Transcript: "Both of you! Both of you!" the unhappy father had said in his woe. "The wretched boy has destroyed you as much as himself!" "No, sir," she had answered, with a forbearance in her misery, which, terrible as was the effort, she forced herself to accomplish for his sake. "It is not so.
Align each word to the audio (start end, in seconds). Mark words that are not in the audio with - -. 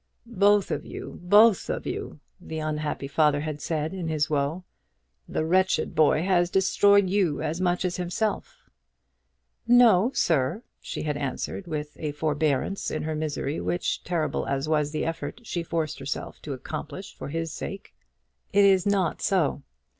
"Both 0.25 0.71
of 0.71 0.83
you! 0.83 1.19
Both 1.21 1.69
of 1.69 1.85
you!" 1.85 2.21
the 2.39 2.57
unhappy 2.57 3.07
father 3.07 3.41
had 3.41 3.61
said 3.61 3.93
in 3.93 4.07
his 4.07 4.31
woe. 4.31 4.63
"The 5.29 5.45
wretched 5.45 5.93
boy 5.93 6.23
has 6.23 6.49
destroyed 6.49 7.07
you 7.07 7.43
as 7.43 7.61
much 7.61 7.85
as 7.85 7.97
himself!" 7.97 8.67
"No, 9.67 10.09
sir," 10.15 10.63
she 10.79 11.03
had 11.03 11.17
answered, 11.17 11.67
with 11.67 11.95
a 11.99 12.13
forbearance 12.13 12.89
in 12.89 13.03
her 13.03 13.13
misery, 13.13 13.61
which, 13.61 14.03
terrible 14.03 14.47
as 14.47 14.67
was 14.67 14.89
the 14.89 15.05
effort, 15.05 15.41
she 15.43 15.61
forced 15.61 15.99
herself 15.99 16.41
to 16.41 16.53
accomplish 16.53 17.15
for 17.15 17.27
his 17.29 17.51
sake. 17.53 17.93
"It 18.51 18.65
is 18.65 18.87
not 18.87 19.21
so. 19.21 19.61